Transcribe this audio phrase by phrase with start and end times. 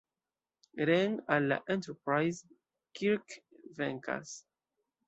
[0.89, 2.43] Reen al la Enterprise,
[3.01, 3.39] Kirk
[3.83, 4.37] vekas.